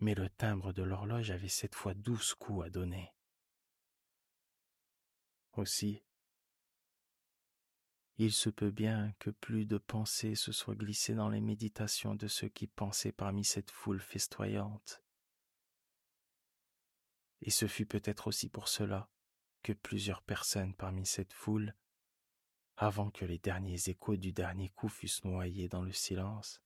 mais 0.01 0.15
le 0.15 0.29
timbre 0.29 0.73
de 0.73 0.83
l'horloge 0.83 1.31
avait 1.31 1.49
cette 1.49 1.75
fois 1.75 1.95
douze 1.95 2.35
coups 2.35 2.67
à 2.67 2.71
donner. 2.71 3.13
Aussi, 5.59 6.05
il 8.16 8.33
se 8.33 8.49
peut 8.49 8.71
bien 8.71 9.12
que 9.18 9.31
plus 9.31 9.66
de 9.66 9.77
pensées 9.77 10.37
se 10.37 10.53
soient 10.53 10.77
glissées 10.77 11.16
dans 11.16 11.29
les 11.29 11.40
méditations 11.40 12.14
de 12.14 12.29
ceux 12.29 12.47
qui 12.47 12.68
pensaient 12.68 13.11
parmi 13.11 13.44
cette 13.44 13.73
foule 13.73 14.01
festoyante. 14.01 15.03
Et 17.40 17.51
ce 17.51 17.66
fut 17.66 17.87
peut-être 17.87 18.29
aussi 18.29 18.49
pour 18.49 18.68
cela 18.68 19.11
que 19.64 19.73
plusieurs 19.73 20.23
personnes 20.23 20.75
parmi 20.75 21.05
cette 21.05 21.33
foule, 21.33 21.75
avant 22.77 23.11
que 23.11 23.25
les 23.25 23.38
derniers 23.38 23.88
échos 23.88 24.16
du 24.16 24.33
dernier 24.33 24.68
coup 24.68 24.88
fussent 24.88 25.25
noyés 25.25 25.68
dans 25.68 25.83
le 25.83 25.92
silence, 25.92 26.62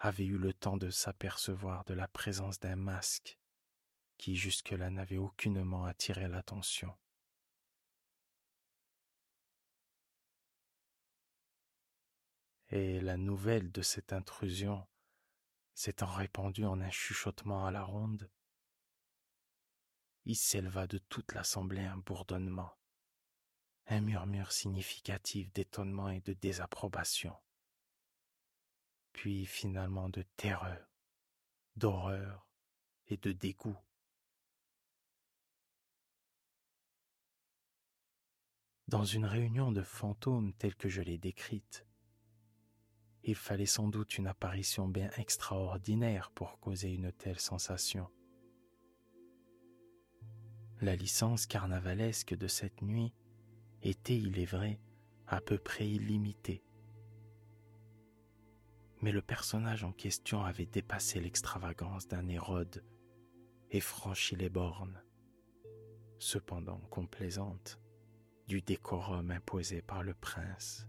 avait 0.00 0.26
eu 0.26 0.38
le 0.38 0.52
temps 0.52 0.76
de 0.76 0.90
s'apercevoir 0.90 1.84
de 1.84 1.94
la 1.94 2.08
présence 2.08 2.58
d'un 2.58 2.74
masque 2.74 3.38
qui 4.18 4.34
jusque-là 4.34 4.90
n'avait 4.90 5.18
aucunement 5.18 5.84
attiré 5.84 6.26
l'attention. 6.26 6.92
Et 12.72 13.00
la 13.00 13.16
nouvelle 13.16 13.70
de 13.70 13.82
cette 13.82 14.12
intrusion 14.12 14.86
s'étant 15.74 16.06
répandue 16.06 16.64
en 16.64 16.80
un 16.80 16.90
chuchotement 16.90 17.66
à 17.66 17.70
la 17.70 17.84
ronde, 17.84 18.28
il 20.24 20.36
s'éleva 20.36 20.86
de 20.86 20.98
toute 20.98 21.32
l'assemblée 21.32 21.84
un 21.84 21.98
bourdonnement, 21.98 22.72
un 23.86 24.00
murmure 24.00 24.52
significatif 24.52 25.52
d'étonnement 25.52 26.08
et 26.08 26.20
de 26.20 26.32
désapprobation 26.32 27.36
puis 29.12 29.46
finalement 29.46 30.08
de 30.08 30.22
terreur 30.36 30.88
d'horreur 31.76 32.46
et 33.06 33.16
de 33.16 33.32
dégoût. 33.32 33.78
Dans 38.88 39.04
une 39.04 39.24
réunion 39.24 39.72
de 39.72 39.82
fantômes 39.82 40.52
telle 40.54 40.74
que 40.74 40.88
je 40.88 41.00
l'ai 41.00 41.16
décrite, 41.16 41.86
il 43.24 43.36
fallait 43.36 43.66
sans 43.66 43.88
doute 43.88 44.18
une 44.18 44.26
apparition 44.26 44.88
bien 44.88 45.10
extraordinaire 45.16 46.30
pour 46.34 46.58
causer 46.58 46.92
une 46.92 47.12
telle 47.12 47.38
sensation. 47.38 48.08
La 50.80 50.96
licence 50.96 51.46
carnavalesque 51.46 52.34
de 52.34 52.48
cette 52.48 52.82
nuit 52.82 53.14
était, 53.82 54.18
il 54.18 54.38
est 54.38 54.46
vrai, 54.46 54.80
à 55.28 55.40
peu 55.40 55.56
près 55.58 55.88
illimitée. 55.88 56.64
Mais 59.00 59.12
le 59.12 59.22
personnage 59.22 59.84
en 59.84 59.92
question 59.92 60.44
avait 60.44 60.66
dépassé 60.66 61.20
l'extravagance 61.20 62.08
d'un 62.08 62.28
Hérode 62.28 62.84
et 63.70 63.80
franchi 63.80 64.36
les 64.36 64.48
bornes, 64.48 65.02
cependant 66.18 66.80
complaisantes, 66.90 67.80
du 68.48 68.60
décorum 68.60 69.30
imposé 69.30 69.82
par 69.82 70.02
le 70.02 70.14
prince. 70.14 70.88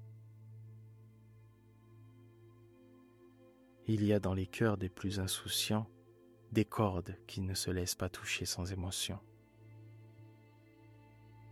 Il 3.86 4.06
y 4.06 4.14
a 4.14 4.20
dans 4.20 4.34
les 4.34 4.48
cœurs 4.48 4.78
des 4.78 4.88
plus 4.88 5.20
insouciants 5.20 5.90
des 6.54 6.64
cordes 6.64 7.18
qui 7.28 7.42
ne 7.42 7.54
se 7.54 7.70
laissent 7.70 7.96
pas 7.96 8.08
toucher 8.08 8.46
sans 8.46 8.72
émotion. 8.72 9.20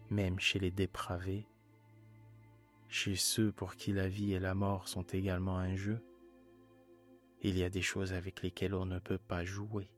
Même 0.09 0.39
chez 0.39 0.57
les 0.57 0.71
dépravés, 0.71 1.45
chez 2.87 3.17
ceux 3.17 3.51
pour 3.51 3.75
qui 3.75 3.91
la 3.91 4.07
vie 4.07 4.33
et 4.33 4.39
la 4.39 4.53
mort 4.53 4.87
sont 4.87 5.03
également 5.03 5.57
un 5.57 5.75
jeu, 5.75 6.01
il 7.41 7.57
y 7.57 7.63
a 7.63 7.69
des 7.69 7.81
choses 7.81 8.13
avec 8.13 8.41
lesquelles 8.43 8.75
on 8.75 8.85
ne 8.85 8.99
peut 8.99 9.17
pas 9.17 9.43
jouer. 9.43 9.89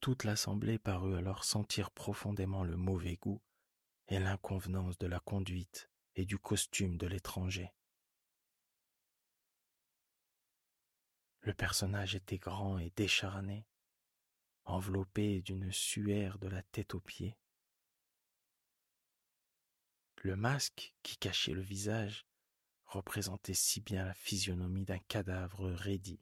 Toute 0.00 0.22
l'assemblée 0.22 0.78
parut 0.78 1.16
alors 1.16 1.44
sentir 1.44 1.90
profondément 1.90 2.62
le 2.62 2.76
mauvais 2.76 3.16
goût 3.16 3.40
et 4.08 4.18
l'inconvenance 4.18 4.98
de 4.98 5.06
la 5.06 5.20
conduite 5.20 5.90
et 6.14 6.24
du 6.24 6.38
costume 6.38 6.96
de 6.96 7.06
l'étranger. 7.06 7.72
Le 11.40 11.52
personnage 11.52 12.14
était 12.14 12.38
grand 12.38 12.78
et 12.78 12.92
décharné, 12.96 13.66
enveloppé 14.64 15.42
d'une 15.42 15.72
suaire 15.72 16.38
de 16.38 16.48
la 16.48 16.62
tête 16.62 16.94
aux 16.94 17.00
pieds. 17.00 17.36
Le 20.16 20.36
masque 20.36 20.94
qui 21.02 21.18
cachait 21.18 21.52
le 21.52 21.60
visage 21.60 22.26
représentait 22.86 23.54
si 23.54 23.80
bien 23.80 24.06
la 24.06 24.14
physionomie 24.14 24.84
d'un 24.84 25.00
cadavre 25.00 25.70
raidi 25.70 26.20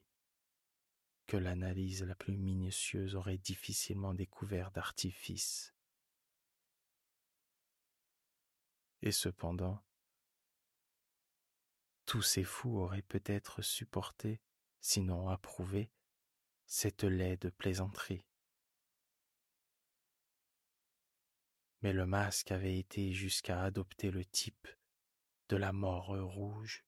que 1.27 1.37
l'analyse 1.37 2.03
la 2.03 2.15
plus 2.15 2.37
minutieuse 2.37 3.15
aurait 3.15 3.37
difficilement 3.37 4.13
découvert 4.13 4.71
d'artifice. 4.71 5.73
Et 9.05 9.11
cependant, 9.11 9.83
tous 12.05 12.21
ces 12.21 12.45
fous 12.45 12.77
auraient 12.77 13.01
peut-être 13.01 13.61
supporté, 13.61 14.39
sinon 14.79 15.27
approuvé, 15.27 15.91
cette 16.67 17.03
laide 17.03 17.51
plaisanterie. 17.57 18.25
Mais 21.81 21.91
le 21.91 22.05
masque 22.05 22.53
avait 22.53 22.79
été 22.79 23.11
jusqu'à 23.11 23.61
adopter 23.61 24.09
le 24.09 24.23
type 24.23 24.69
de 25.49 25.57
la 25.57 25.73
mort 25.73 26.15
rouge. 26.17 26.85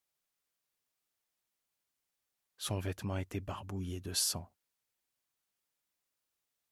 Son 2.55 2.79
vêtement 2.79 3.17
était 3.17 3.41
barbouillé 3.41 3.99
de 3.99 4.13
sang, 4.13 4.49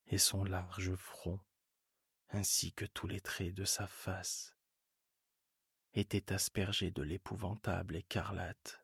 et 0.05 0.17
son 0.17 0.45
large 0.45 0.95
front, 0.95 1.41
ainsi 2.29 2.71
que 2.71 2.85
tous 2.85 3.07
les 3.07 3.19
traits 3.19 3.53
de 3.53 3.65
sa 3.65 3.87
face, 3.87 4.52
était 5.93 6.33
aspergé 6.33 6.91
de 6.91 7.03
l'épouvantable 7.03 7.95
écarlate. 7.95 8.83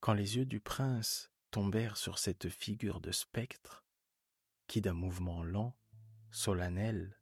Quand 0.00 0.14
les 0.14 0.36
yeux 0.36 0.46
du 0.46 0.60
prince 0.60 1.30
tombèrent 1.50 1.96
sur 1.96 2.18
cette 2.18 2.48
figure 2.48 3.00
de 3.00 3.12
spectre, 3.12 3.84
qui 4.66 4.80
d'un 4.80 4.92
mouvement 4.92 5.42
lent, 5.42 5.76
solennel, 6.30 7.18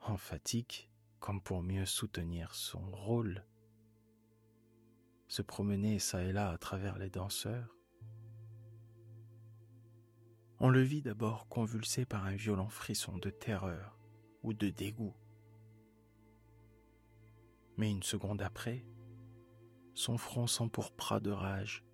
emphatique, 0.00 0.90
comme 1.20 1.42
pour 1.42 1.62
mieux 1.62 1.86
soutenir 1.86 2.54
son 2.54 2.90
rôle, 2.90 3.44
se 5.28 5.42
promenait 5.42 5.98
çà 5.98 6.22
et 6.22 6.32
là 6.32 6.50
à 6.50 6.58
travers 6.58 6.98
les 6.98 7.10
danseurs, 7.10 7.74
on 10.60 10.68
le 10.68 10.82
vit 10.82 11.02
d'abord 11.02 11.48
convulsé 11.48 12.04
par 12.06 12.24
un 12.24 12.36
violent 12.36 12.68
frisson 12.68 13.18
de 13.18 13.30
terreur, 13.30 13.98
ou 14.44 14.52
de 14.52 14.70
dégoût. 14.70 15.14
Mais 17.76 17.90
une 17.90 18.04
seconde 18.04 18.42
après, 18.42 18.84
son 19.94 20.16
front 20.18 20.46
s'empourpra 20.46 21.18
de 21.18 21.30
rage. 21.30 21.84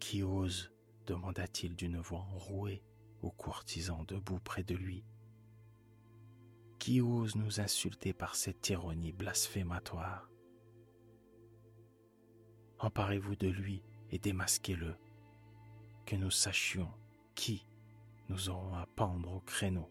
Qui 0.00 0.22
ose? 0.22 0.72
demanda-t-il 1.06 1.74
d'une 1.74 1.98
voix 1.98 2.26
enrouée 2.34 2.82
aux 3.22 3.30
courtisans 3.30 4.04
debout 4.04 4.40
près 4.40 4.62
de 4.62 4.74
lui. 4.74 5.04
Qui 6.78 7.00
ose 7.00 7.34
nous 7.34 7.60
insulter 7.60 8.12
par 8.12 8.34
cette 8.34 8.68
ironie 8.68 9.12
blasphématoire? 9.12 10.30
Emparez-vous 12.78 13.36
de 13.36 13.48
lui 13.48 13.82
et 14.10 14.18
démasquez-le, 14.18 14.96
que 16.06 16.16
nous 16.16 16.30
sachions 16.30 16.92
qui 17.34 17.66
nous 18.28 18.50
aurons 18.50 18.74
à 18.74 18.86
pendre 18.86 19.32
au 19.32 19.40
créneau 19.40 19.90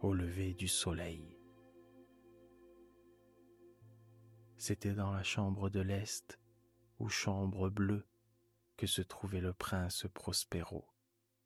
au 0.00 0.14
lever 0.14 0.54
du 0.54 0.68
soleil. 0.68 1.38
C'était 4.56 4.94
dans 4.94 5.12
la 5.12 5.22
chambre 5.22 5.70
de 5.70 5.80
l'Est, 5.80 6.38
ou 6.98 7.08
chambre 7.08 7.70
bleue, 7.70 8.06
que 8.76 8.86
se 8.86 9.02
trouvait 9.02 9.40
le 9.40 9.52
prince 9.52 10.06
Prospero 10.12 10.86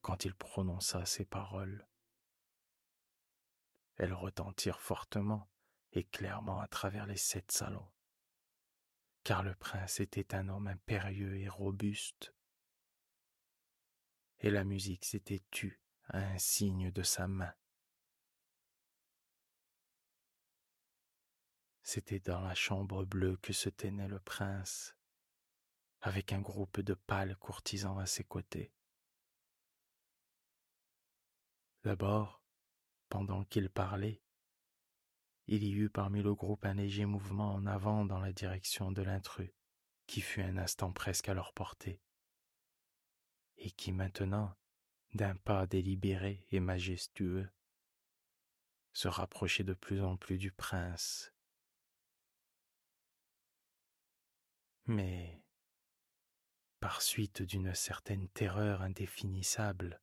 quand 0.02 0.24
il 0.24 0.34
prononça 0.34 1.04
ces 1.06 1.24
paroles. 1.24 1.86
Elles 3.96 4.12
retentirent 4.12 4.80
fortement 4.80 5.48
et 5.92 6.04
clairement 6.04 6.60
à 6.60 6.66
travers 6.66 7.06
les 7.06 7.16
sept 7.16 7.52
salons, 7.52 7.88
car 9.22 9.42
le 9.42 9.54
prince 9.54 10.00
était 10.00 10.34
un 10.34 10.48
homme 10.48 10.66
impérieux 10.66 11.36
et 11.36 11.48
robuste, 11.48 12.34
et 14.40 14.50
la 14.50 14.64
musique 14.64 15.04
s'était 15.04 15.42
tue 15.50 15.83
un 16.08 16.38
signe 16.38 16.90
de 16.90 17.02
sa 17.02 17.26
main. 17.26 17.54
C'était 21.82 22.20
dans 22.20 22.40
la 22.40 22.54
chambre 22.54 23.04
bleue 23.04 23.36
que 23.38 23.52
se 23.52 23.68
tenait 23.68 24.08
le 24.08 24.18
prince, 24.18 24.96
avec 26.00 26.32
un 26.32 26.40
groupe 26.40 26.80
de 26.80 26.94
pâles 26.94 27.36
courtisans 27.36 27.98
à 27.98 28.06
ses 28.06 28.24
côtés. 28.24 28.72
D'abord, 31.82 32.42
pendant 33.10 33.44
qu'il 33.44 33.68
parlait, 33.68 34.22
il 35.46 35.62
y 35.62 35.72
eut 35.72 35.90
parmi 35.90 36.22
le 36.22 36.34
groupe 36.34 36.64
un 36.64 36.74
léger 36.74 37.04
mouvement 37.04 37.52
en 37.52 37.66
avant 37.66 38.06
dans 38.06 38.18
la 38.18 38.32
direction 38.32 38.90
de 38.90 39.02
l'intrus, 39.02 39.52
qui 40.06 40.22
fut 40.22 40.40
un 40.40 40.56
instant 40.56 40.90
presque 40.92 41.28
à 41.28 41.34
leur 41.34 41.52
portée, 41.52 42.00
et 43.58 43.70
qui 43.70 43.92
maintenant, 43.92 44.56
d'un 45.14 45.36
pas 45.36 45.66
délibéré 45.66 46.44
et 46.50 46.60
majestueux, 46.60 47.48
se 48.92 49.08
rapprochait 49.08 49.64
de 49.64 49.74
plus 49.74 50.02
en 50.02 50.16
plus 50.16 50.38
du 50.38 50.52
prince. 50.52 51.32
Mais, 54.86 55.42
par 56.80 57.00
suite 57.00 57.42
d'une 57.42 57.74
certaine 57.74 58.28
terreur 58.28 58.82
indéfinissable, 58.82 60.00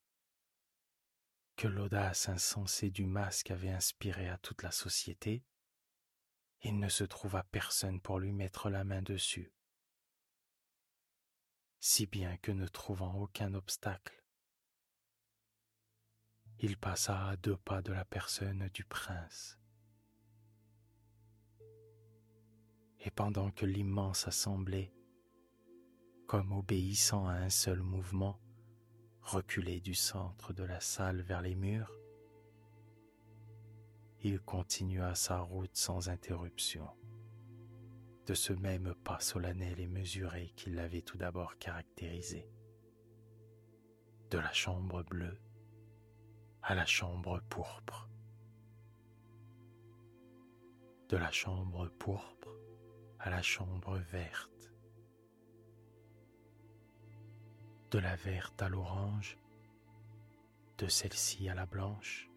que 1.56 1.68
l'audace 1.68 2.28
insensée 2.28 2.90
du 2.90 3.06
masque 3.06 3.52
avait 3.52 3.70
inspiré 3.70 4.28
à 4.28 4.38
toute 4.38 4.64
la 4.64 4.72
société, 4.72 5.44
il 6.64 6.80
ne 6.80 6.90
se 6.90 7.04
trouva 7.04 7.44
personne 7.44 8.02
pour 8.02 8.20
lui 8.20 8.32
mettre 8.32 8.70
la 8.70 8.84
main 8.84 9.02
dessus, 9.02 9.54
si 11.80 12.06
bien 12.06 12.38
que 12.38 12.52
ne 12.52 12.68
trouvant 12.68 13.14
aucun 13.16 13.54
obstacle, 13.54 14.21
il 16.64 16.78
passa 16.78 17.28
à 17.28 17.36
deux 17.38 17.58
pas 17.58 17.82
de 17.82 17.92
la 17.92 18.06
personne 18.06 18.70
du 18.72 18.86
prince. 18.86 19.58
Et 23.00 23.10
pendant 23.10 23.50
que 23.50 23.66
l'immense 23.66 24.28
assemblée, 24.28 24.94
comme 26.28 26.52
obéissant 26.52 27.28
à 27.28 27.34
un 27.34 27.50
seul 27.50 27.82
mouvement, 27.82 28.40
reculait 29.24 29.80
du 29.80 29.96
centre 29.96 30.54
de 30.54 30.64
la 30.64 30.80
salle 30.80 31.22
vers 31.22 31.42
les 31.42 31.56
murs, 31.56 31.92
il 34.24 34.40
continua 34.40 35.16
sa 35.16 35.40
route 35.40 35.76
sans 35.76 36.10
interruption, 36.10 36.88
de 38.28 38.36
ce 38.36 38.54
même 38.54 38.94
pas 39.04 39.20
solennel 39.20 39.80
et 39.80 39.88
mesuré 39.88 40.54
qui 40.56 40.70
l'avait 40.70 41.02
tout 41.02 41.18
d'abord 41.18 41.58
caractérisé. 41.58 42.48
De 44.30 44.38
la 44.38 44.54
chambre 44.54 45.02
bleue 45.02 45.40
à 46.64 46.76
la 46.76 46.86
chambre 46.86 47.42
pourpre. 47.50 48.08
De 51.10 51.18
la 51.18 51.32
chambre 51.32 51.88
pourpre 52.00 52.50
à 53.20 53.30
la 53.30 53.42
chambre 53.42 53.98
verte. 53.98 54.72
De 57.90 58.00
la 58.00 58.16
verte 58.16 58.62
à 58.62 58.70
l'orange, 58.70 59.38
de 60.78 60.88
celle-ci 60.88 61.50
à 61.50 61.56
la 61.56 61.66
blanche 61.66 62.30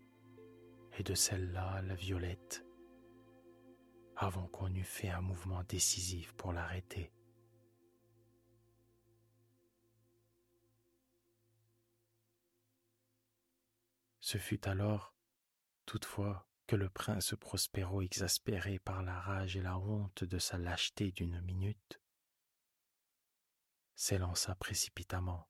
et 0.99 1.03
de 1.03 1.15
celle-là 1.15 1.71
à 1.71 1.83
la 1.83 1.95
violette, 1.95 2.65
avant 4.17 4.47
qu'on 4.49 4.75
eût 4.75 4.85
fait 4.85 5.11
un 5.11 5.21
mouvement 5.21 5.63
décisif 5.65 6.33
pour 6.33 6.53
l'arrêter. 6.53 7.14
Ce 14.25 14.39
fut 14.39 14.67
alors, 14.67 15.15
toutefois, 15.85 16.49
que 16.67 16.77
le 16.77 16.89
prince 16.89 17.35
Prospero, 17.39 18.01
exaspéré 18.01 18.79
par 18.79 19.03
la 19.03 19.21
rage 19.21 19.55
et 19.55 19.61
la 19.61 19.79
honte 19.79 20.25
de 20.25 20.39
sa 20.39 20.57
lâcheté 20.57 21.13
d'une 21.13 21.43
minute, 21.43 22.01
s'élança 23.95 24.55
précipitamment 24.55 25.47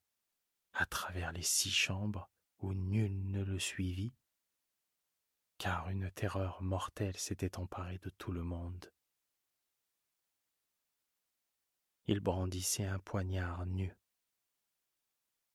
à 0.73 0.85
travers 0.85 1.31
les 1.31 1.41
six 1.41 1.71
chambres 1.71 2.29
où 2.59 2.73
nul 2.73 3.31
ne 3.31 3.45
le 3.45 3.59
suivit, 3.59 4.13
car 5.57 5.89
une 5.89 6.11
terreur 6.11 6.61
mortelle 6.61 7.15
s'était 7.15 7.57
emparée 7.57 7.99
de 7.99 8.09
tout 8.09 8.33
le 8.33 8.43
monde. 8.43 8.91
Il 12.07 12.19
brandissait 12.19 12.83
un 12.83 12.99
poignard 12.99 13.65
nu 13.67 13.95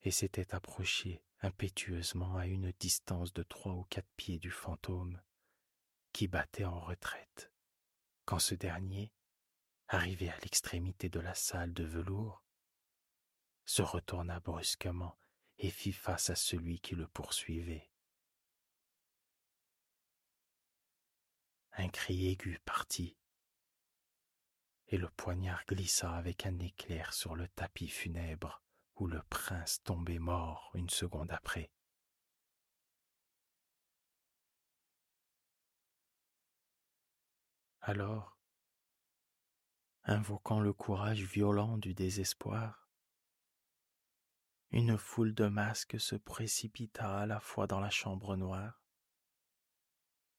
et 0.01 0.11
s'était 0.11 0.55
approché 0.55 1.23
impétueusement 1.43 2.37
à 2.37 2.47
une 2.47 2.73
distance 2.73 3.33
de 3.33 3.43
trois 3.43 3.73
ou 3.73 3.85
quatre 3.85 4.11
pieds 4.17 4.39
du 4.39 4.51
fantôme 4.51 5.21
qui 6.13 6.29
battait 6.29 6.65
en 6.65 6.81
retraite, 6.81 7.53
quand 8.25 8.39
ce 8.39 8.55
dernier, 8.55 9.13
arrivé 9.89 10.29
à 10.29 10.39
l'extrémité 10.39 11.09
de 11.09 11.21
la 11.21 11.35
salle 11.35 11.73
de 11.73 11.85
velours, 11.85 12.45
se 13.65 13.83
retourna 13.83 14.41
brusquement 14.41 15.19
et 15.59 15.71
fit 15.71 15.93
face 15.93 16.31
à 16.31 16.35
celui 16.35 16.81
qui 16.81 16.95
le 16.95 17.07
poursuivait. 17.07 17.91
Un 21.73 21.89
cri 21.89 22.29
aigu 22.29 22.59
partit, 22.65 23.17
et 24.89 24.99
le 24.99 25.09
poignard 25.11 25.65
glissa 25.67 26.13
avec 26.13 26.47
un 26.47 26.59
éclair 26.59 27.13
sur 27.13 27.37
le 27.37 27.47
tapis 27.49 27.89
funèbre 27.89 28.63
où 29.01 29.07
le 29.07 29.23
prince 29.31 29.83
tombait 29.83 30.19
mort 30.19 30.71
une 30.75 30.91
seconde 30.91 31.33
après. 31.33 31.73
Alors, 37.81 38.39
invoquant 40.05 40.61
le 40.61 40.75
courage 40.75 41.23
violent 41.23 41.79
du 41.79 41.95
désespoir, 41.95 42.91
une 44.71 44.99
foule 44.99 45.35
de 45.35 45.47
masques 45.47 45.99
se 45.99 46.15
précipita 46.15 47.21
à 47.21 47.27
la 47.27 47.41
fois 47.41 47.67
dans 47.67 47.81
la 47.81 47.91
chambre 47.91 48.37
noire 48.37 48.83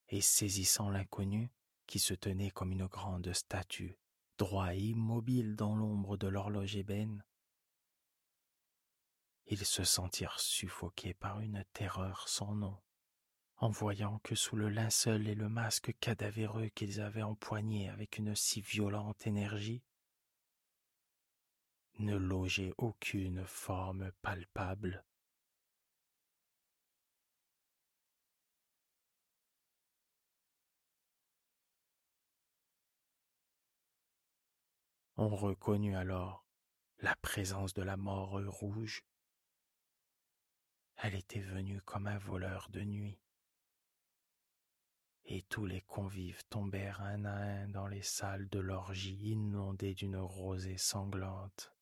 et 0.08 0.20
saisissant 0.20 0.88
l'inconnu 0.88 1.52
qui 1.86 1.98
se 1.98 2.14
tenait 2.14 2.50
comme 2.50 2.70
une 2.70 2.86
grande 2.86 3.32
statue, 3.32 3.98
droit 4.38 4.72
et 4.72 4.78
immobile 4.78 5.56
dans 5.56 5.74
l'ombre 5.74 6.16
de 6.16 6.28
l'horloge 6.28 6.76
ébène, 6.76 7.24
ils 9.46 9.64
se 9.64 9.84
sentirent 9.84 10.40
suffoqués 10.40 11.14
par 11.14 11.40
une 11.40 11.64
terreur 11.72 12.28
sans 12.28 12.54
nom, 12.54 12.78
en 13.56 13.70
voyant 13.70 14.18
que 14.20 14.34
sous 14.34 14.56
le 14.56 14.68
linceul 14.68 15.28
et 15.28 15.34
le 15.34 15.48
masque 15.48 15.94
cadavéreux 16.00 16.68
qu'ils 16.68 17.00
avaient 17.00 17.22
empoigné 17.22 17.88
avec 17.88 18.18
une 18.18 18.34
si 18.34 18.60
violente 18.60 19.26
énergie, 19.26 19.82
ne 21.98 22.16
logeait 22.16 22.72
aucune 22.78 23.44
forme 23.46 24.10
palpable. 24.22 25.04
On 35.16 35.28
reconnut 35.28 35.94
alors 35.94 36.44
la 36.98 37.14
présence 37.16 37.74
de 37.74 37.82
la 37.82 37.96
mort 37.96 38.40
rouge 38.48 39.04
elle 41.02 41.16
était 41.16 41.40
venue 41.40 41.80
comme 41.82 42.06
un 42.06 42.18
voleur 42.18 42.68
de 42.70 42.80
nuit. 42.80 43.18
Et 45.24 45.42
tous 45.42 45.66
les 45.66 45.80
convives 45.80 46.44
tombèrent 46.48 47.00
un 47.00 47.24
à 47.24 47.32
un 47.32 47.68
dans 47.68 47.88
les 47.88 48.02
salles 48.02 48.48
de 48.50 48.60
l'orgie 48.60 49.18
inondées 49.30 49.94
d'une 49.94 50.16
rosée 50.16 50.78
sanglante. 50.78 51.74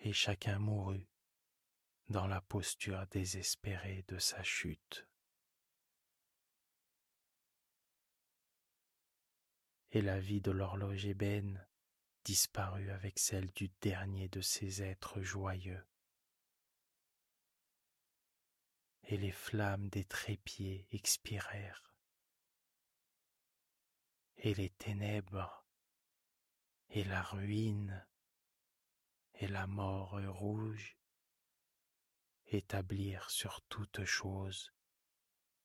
Et 0.00 0.12
chacun 0.12 0.58
mourut 0.58 1.08
dans 2.10 2.26
la 2.26 2.42
posture 2.42 3.06
désespérée 3.06 4.04
de 4.08 4.18
sa 4.18 4.42
chute. 4.42 5.08
Et 9.92 10.02
la 10.02 10.20
vie 10.20 10.42
de 10.42 10.50
l'horloge 10.50 11.06
ébène 11.06 11.66
disparut 12.24 12.90
avec 12.90 13.18
celle 13.18 13.50
du 13.52 13.70
dernier 13.80 14.28
de 14.28 14.42
ces 14.42 14.82
êtres 14.82 15.22
joyeux 15.22 15.82
et 19.08 19.16
les 19.16 19.32
flammes 19.32 19.88
des 19.88 20.04
trépieds 20.04 20.86
expirèrent, 20.90 21.94
et 24.38 24.54
les 24.54 24.70
ténèbres, 24.70 25.66
et 26.90 27.04
la 27.04 27.22
ruine, 27.22 28.06
et 29.34 29.48
la 29.48 29.66
mort 29.66 30.18
rouge 30.28 30.96
établirent 32.46 33.30
sur 33.30 33.62
toute 33.62 34.04
chose 34.04 34.72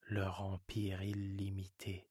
leur 0.08 0.41
empire 0.41 1.04
illimité. 1.04 2.09